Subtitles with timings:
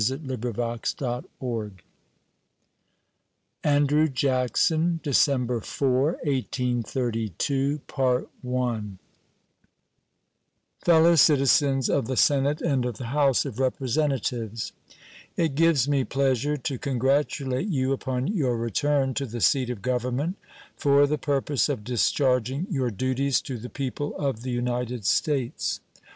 [0.01, 1.71] State of the Union Address
[3.63, 7.81] Andrew Jackson December 4, 1832
[10.83, 14.71] Fellow Citizens of the Senate and of the House of Representatives:
[15.37, 20.35] It gives me pleasure to congratulate you upon your return to the seat of Government
[20.75, 25.79] for the purpose of discharging your duties to the people of the United States.